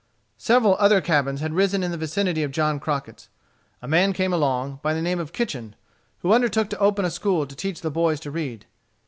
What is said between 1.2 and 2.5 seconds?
had risen in the vicinity of